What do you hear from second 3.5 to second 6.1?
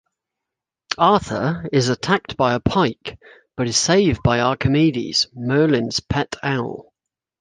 but is saved by Archimedes, Merlin's